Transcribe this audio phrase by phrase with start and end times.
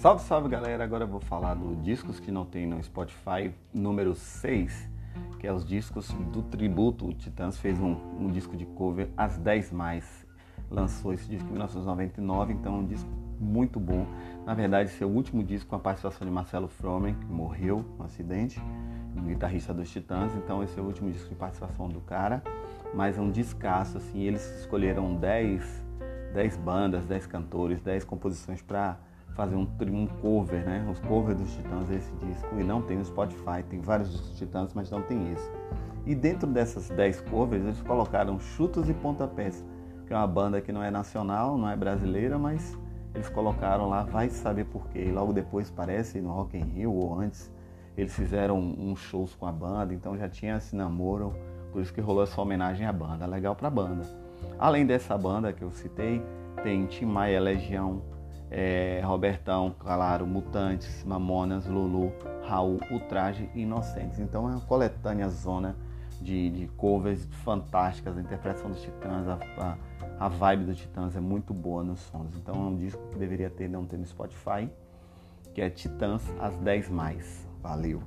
[0.00, 0.82] Salve, salve galera!
[0.82, 4.88] Agora eu vou falar do discos que não tem no Spotify, número 6,
[5.38, 7.06] que é os discos do tributo.
[7.06, 10.26] O Titãs fez um, um disco de cover, As 10 Mais.
[10.70, 14.06] Lançou esse disco em 1999, então é um disco muito bom.
[14.46, 18.58] Na verdade, seu último disco com a participação de Marcelo Fromen, que morreu no acidente,
[19.14, 20.34] um guitarrista dos Titãs.
[20.34, 22.42] Então esse é o último disco de participação do cara,
[22.94, 24.20] mas é um descasso, assim.
[24.20, 25.84] Eles escolheram 10,
[26.32, 28.98] 10 bandas, 10 cantores, 10 composições para
[29.34, 30.86] fazer um, um cover, né?
[30.90, 32.48] Os covers dos Titãs, esse disco.
[32.58, 35.50] E não tem no Spotify, tem vários dos Titãs, mas não tem esse.
[36.06, 39.64] E dentro dessas 10 covers, eles colocaram Chutos e Pontapés,
[40.06, 42.78] que é uma banda que não é nacional, não é brasileira, mas
[43.14, 45.04] eles colocaram lá, vai saber porquê.
[45.04, 47.52] E logo depois, parece, no Rock in Rio ou antes,
[47.96, 51.34] eles fizeram uns shows com a banda, então já tinha esse namoro,
[51.72, 53.26] por isso que rolou essa homenagem à banda.
[53.26, 54.02] Legal pra banda.
[54.58, 56.22] Além dessa banda que eu citei,
[56.62, 58.02] tem Tim Maia Legião,
[58.50, 62.12] é, Robertão, claro, Mutantes, Mamonas, Lulu,
[62.44, 64.18] Raul, Ultraje e Inocentes.
[64.18, 65.76] Então é uma coletânea zona
[66.20, 69.76] de, de covers fantásticas, a interpretação dos Titãs, a, a,
[70.26, 72.36] a, vibe dos Titãs é muito boa nos sons.
[72.36, 74.68] Então é um disco que deveria ter, não ter no Spotify,
[75.54, 77.48] que é Titãs as 10 mais.
[77.62, 78.02] Valeu!